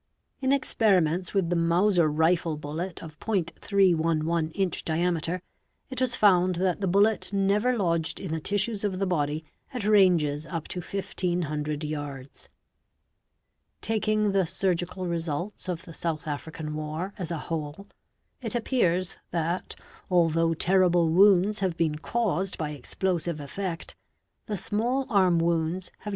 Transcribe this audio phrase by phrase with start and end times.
[0.41, 5.43] experiments with the Mauser rifle bullet of 311 inch diameter,
[5.91, 9.45] it was found that the bullet never lodged in the tissues of the body
[9.75, 12.49] at ranges p to 1,500 yards.
[12.91, 17.85] || "Taking the surgical results of the South African war, as a whole
[18.41, 19.75] it appears that,
[20.09, 23.95] although terrible wounds have been caused by explosiv effect,
[24.47, 26.09] the small arm wounds have